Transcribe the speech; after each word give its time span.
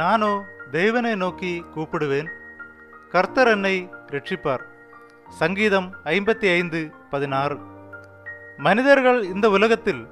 நானோ 0.00 0.30
தேவனை 0.70 1.14
நோக்கி 1.14 1.64
கூப்பிடுவேன். 1.74 2.28
கர்த்தர் 3.10 3.48
என்னை 3.48 3.88
ரட்சிப்பார். 4.06 4.62
சங்கீதம் 5.40 5.88
ஐம்பத்தி 6.04 6.48
ஐந்து 6.58 6.80
பதினாறு. 7.10 7.56
மனிதர்கள் 8.56 9.20
இந்த 9.22 9.50
உலகத்தில் 9.50 10.02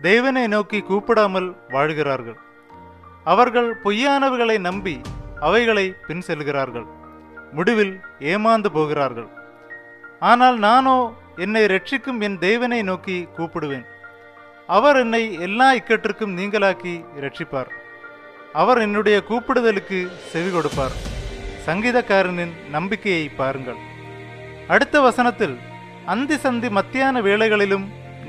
தேவனை 0.00 0.46
நோக்கி 0.46 0.80
கூப்பிடாமல் 0.80 1.48
வாழ்கிறார்கள். 1.68 2.38
அவர்கள் 3.24 3.68
பொய்யானவைகளை 3.84 4.58
நம்பி 4.58 5.00
அவைகளை 5.40 5.94
பின் 6.06 6.20
செல்கிறார்கள். 6.20 6.86
முடிவில் 7.52 7.94
ஏமாந்து 8.32 8.66
போகிறார்கள். 8.66 9.28
ஆனால் 10.20 10.58
நானோ 10.58 10.98
என்னை 11.36 11.64
ரட்சிக்கும் 11.64 12.20
என் 12.20 12.38
தேவனை 12.38 12.82
நோக்கி 12.82 13.28
கூப்பிடுவேன். 13.36 13.86
அவர் 14.66 14.96
என்னை 14.96 15.32
எல்லா 15.46 15.74
இக்கட்டிற்கும் 15.74 16.36
நீங்களாக்கி 16.38 16.94
ரட்சிப்பார். 17.24 17.72
அவர் 18.60 18.78
என்னுடைய 18.84 19.16
கூப்பிடுதலுக்கு 19.28 19.98
செவி 20.30 20.50
கொடுப்பார். 20.50 20.94
சங்கீதக்காரனின் 21.66 22.54
நம்பிக்கையை 22.74 23.24
பாருங்கள். 23.40 23.80
அடுத்த 24.74 25.00
வசனத்தில் 25.06 25.56
அந்தி 26.12 26.36
சந்தி 26.44 26.68
மத்தியான 26.78 27.20
வேளைகளிலும் 27.28 27.86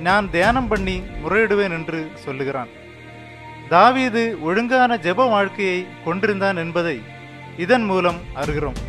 நான் 0.08 0.28
தியானம் 0.36 0.68
பண்ணி 0.72 0.96
முறையிடுவேன் 1.24 1.76
என்று 1.78 2.00
சொல்லுகிறான். 2.24 2.72
தாவீது 3.74 4.24
ஒழுங்கான 4.48 4.98
ஜெப 5.06 5.30
வாழ்க்கையை 5.36 5.80
கொண்டிருந்தான் 6.06 6.60
என்பதை 6.64 6.98
இதன் 7.66 7.86
மூலம் 7.90 8.20
அறிகிறோம். 8.42 8.80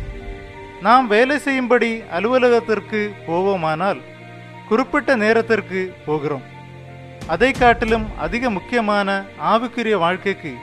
நாம் 0.85 1.07
வேலை 1.13 1.37
செய்யும்படி 1.45 1.91
அலுவலகத்திற்கு 2.17 3.01
போவோமானால் 3.27 3.99
குறிப்பிட்ட 4.69 5.15
நேரத்திற்கு 5.23 5.81
போகிறோம். 6.07 6.45
அதை 7.33 7.51
காட்டிலும் 7.51 8.05
அதிக 8.25 8.49
முக்கியமான 8.57 9.09
ஆவிக்குரிய 9.51 9.97
வாழ்க்கைக்கு 10.05 10.53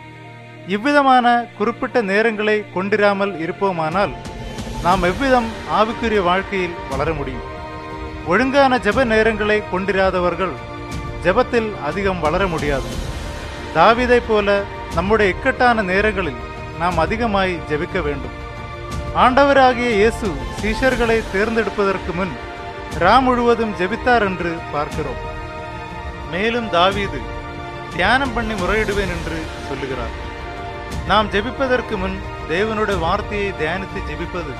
இவ்விதமான 0.74 1.26
குறிப்பிட்ட 1.58 1.98
நேரங்களை 2.10 2.56
கொண்டிராமல் 2.74 3.32
இருப்போமானால் 3.44 4.14
நாம் 4.84 5.02
எவ்விதம் 5.02 5.46
ஆவிக்குரிய 5.78 6.22
வாழ்க்கையில் 6.28 6.78
வளர 6.90 7.12
முடியும்? 7.12 7.46
ஒழுங்கான 8.32 8.78
ஜெப 8.86 9.04
நேரங்களை 9.12 9.58
கொண்டிராதவர்கள் 9.72 10.54
ஜெபத்தில் 11.24 11.68
அதிகம் 11.88 12.20
வளர 12.26 12.42
முடியாது. 12.54 12.90
தாவீதைப் 13.76 14.28
போல 14.28 14.58
நம்முடைய 14.96 15.34
இக்கட்டான 15.34 15.82
நேரங்களில் 15.92 16.42
நாம் 16.80 16.98
அதிகமாய் 17.04 17.54
ஜெபிக்க 17.70 18.02
வேண்டும். 18.08 18.36
ஆண்டவராகிய 19.24 19.90
இயேசு 20.00 20.28
சீஷர்களை 20.60 21.18
தேர்ந்தெடுப்பதற்கு 21.34 22.12
முன் 22.18 22.34
ரா 23.04 23.16
முழுவதும் 23.26 23.76
ஜெபித்தார் 23.80 24.26
என்று 24.30 24.52
பார்க்கிறோம். 24.74 25.22
மேலும் 26.34 26.70
தாவீது 26.76 27.20
தியானம் 27.96 28.34
பண்ணி 28.36 28.54
முறையிடுவேன் 28.54 29.12
என்று 29.16 29.38
சொல்லுகிறார். 29.68 30.16
நாம் 31.10 31.28
ஜெபிப்பதற்கு 31.34 31.94
முன் 32.02 32.14
தேவனுடைய 32.52 32.98
வார்த்தையை 33.04 33.50
தியானித்து 33.60 33.98
ஜெபிப்பது. 34.08 34.52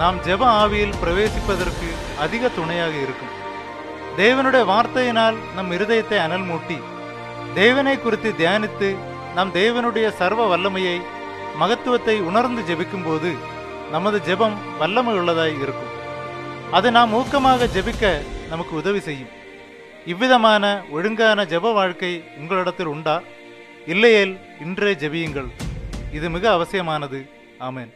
நாம் 0.00 0.18
ஜெப 0.26 0.42
ஆவியில் 0.60 0.94
பிரவேசிப்பதற்கு 1.00 1.88
அதிக 2.24 2.50
துணையாக 2.58 2.94
இருக்கும். 3.04 3.32
தேவனுடைய 4.20 4.64
வார்த்தையினால் 4.70 5.36
நம் 5.56 5.72
இருதயத்தை 5.76 6.18
அனல் 6.26 6.46
மூட்டி 6.50 6.78
தேவனை 7.58 7.96
குறித்து 8.04 8.30
தியானித்து 8.42 8.88
நம் 9.38 9.52
தேவனுடைய 9.58 10.06
சர்வ 10.20 10.46
வல்லமையை 10.52 10.96
மகத்துவத்தை 11.62 12.16
உணர்ந்து 12.28 12.62
ஜெபிக்கும்போது 12.70 13.32
நமது 13.94 14.20
ஜெபம் 14.28 14.56
வல்லமை 14.80 15.14
உள்ளதாய் 15.20 15.60
இருக்கும். 15.64 15.92
அது 16.76 16.88
நாம் 16.98 17.16
ஊக்கமாக 17.20 17.68
ஜெபிக்க 17.76 18.16
நமக்கு 18.52 18.74
உதவி 18.82 19.00
செய்யும். 19.08 19.34
இவ்விதமான 20.12 20.64
ஒழுங்கான 20.96 21.44
ஜெப 21.52 21.72
வாழ்க்கை 21.80 22.14
உங்களிடத்தில் 22.40 22.92
உண்டா? 22.94 23.18
இல்லையேல் 23.92 24.34
இன்றே 24.64 24.92
ஜெபியுங்கள். 25.00 25.48
இது 26.14 26.30
மிக 26.30 26.52
அவசியமானது. 26.52 27.28
ஆமேன். 27.60 27.92